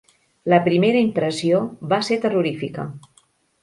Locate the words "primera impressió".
0.67-1.61